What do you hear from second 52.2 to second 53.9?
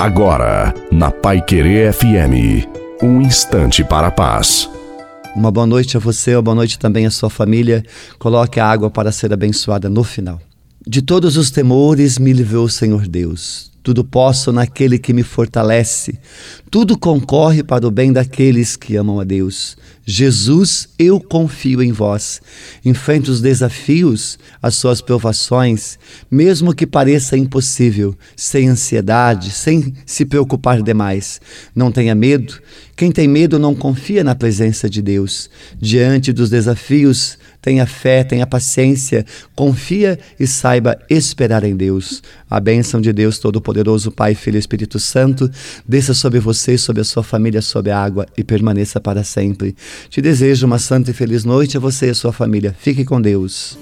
família. Fique com Deus.